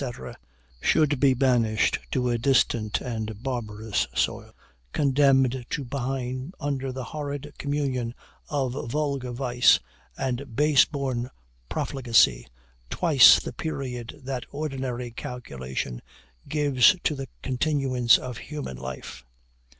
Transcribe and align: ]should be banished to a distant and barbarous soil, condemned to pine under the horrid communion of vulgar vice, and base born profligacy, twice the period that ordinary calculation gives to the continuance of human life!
]should 0.81 1.19
be 1.19 1.35
banished 1.35 1.99
to 2.09 2.27
a 2.31 2.37
distant 2.39 3.01
and 3.01 3.43
barbarous 3.43 4.07
soil, 4.15 4.51
condemned 4.93 5.63
to 5.69 5.85
pine 5.85 6.51
under 6.59 6.91
the 6.91 7.03
horrid 7.03 7.53
communion 7.59 8.15
of 8.49 8.73
vulgar 8.89 9.31
vice, 9.31 9.79
and 10.17 10.55
base 10.55 10.85
born 10.85 11.29
profligacy, 11.69 12.47
twice 12.89 13.39
the 13.39 13.53
period 13.53 14.19
that 14.23 14.47
ordinary 14.49 15.11
calculation 15.11 16.01
gives 16.49 16.95
to 17.03 17.13
the 17.13 17.29
continuance 17.43 18.17
of 18.17 18.39
human 18.39 18.77
life! 18.77 19.23